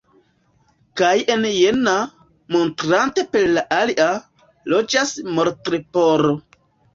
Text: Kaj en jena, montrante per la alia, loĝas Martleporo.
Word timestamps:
Kaj 1.01 1.11
en 1.33 1.43
jena, 1.49 1.93
montrante 2.55 3.25
per 3.35 3.45
la 3.59 3.65
alia, 3.81 4.09
loĝas 4.75 5.13
Martleporo. 5.39 6.35